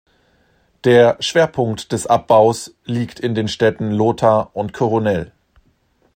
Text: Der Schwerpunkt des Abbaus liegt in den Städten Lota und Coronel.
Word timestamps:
Der 0.83 1.17
Schwerpunkt 1.19 1.91
des 1.91 2.07
Abbaus 2.07 2.73
liegt 2.85 3.19
in 3.19 3.35
den 3.35 3.47
Städten 3.47 3.91
Lota 3.91 4.49
und 4.53 4.73
Coronel. 4.73 5.31